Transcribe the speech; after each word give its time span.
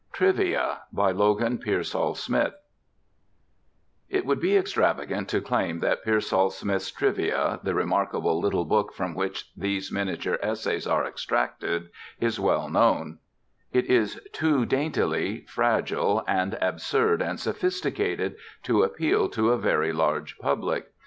TRIVIA 0.13 0.79
By 0.91 1.11
LOGAN 1.11 1.59
PEARSALL 1.59 2.15
SMITH 2.15 2.55
It 4.09 4.25
would 4.25 4.39
be 4.39 4.57
extravagant 4.57 5.29
to 5.29 5.41
claim 5.41 5.77
that 5.81 6.03
Pearsall 6.03 6.49
Smith's 6.49 6.89
Trivia, 6.89 7.59
the 7.61 7.75
remarkable 7.75 8.39
little 8.41 8.65
book 8.65 8.93
from 8.95 9.13
which 9.13 9.51
these 9.55 9.91
miniature 9.91 10.39
essays 10.41 10.87
are 10.87 11.05
extracted, 11.05 11.89
is 12.19 12.39
well 12.39 12.67
known: 12.67 13.19
it 13.71 13.85
is 13.85 14.19
too 14.33 14.65
daintily, 14.65 15.45
fragile 15.45 16.23
and 16.27 16.57
absurd 16.59 17.21
and 17.21 17.39
sophisticated 17.39 18.37
to 18.63 18.81
appeal 18.81 19.29
to 19.29 19.51
a 19.51 19.57
very 19.59 19.93
large 19.93 20.35
public. 20.39 20.87